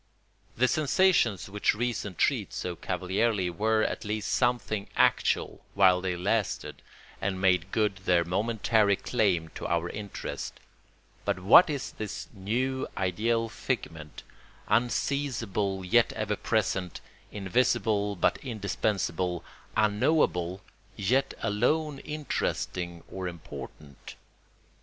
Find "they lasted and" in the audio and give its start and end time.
6.01-7.39